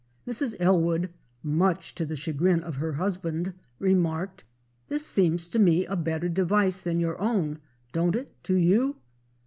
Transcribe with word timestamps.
Mrs. 0.27 0.55
Ellwood, 0.59 1.13
much 1.43 1.93
to 1.93 2.07
the 2.07 2.15
chagrin 2.15 2.63
of 2.63 2.77
her 2.77 2.93
husband, 2.93 3.53
remarked: 3.77 4.43
"This 4.89 5.05
seems 5.05 5.45
to 5.49 5.59
me 5.59 5.85
a 5.85 5.95
better 5.95 6.27
device 6.27 6.81
than 6.81 6.99
your 6.99 7.21
own, 7.21 7.59
don't 7.93 8.15
it 8.15 8.33
to 8.45 8.55
you?" 8.55 8.95